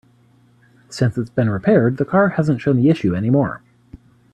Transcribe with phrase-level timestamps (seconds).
[0.89, 3.61] Since it's been repaired, the car hasn't shown the issue any more.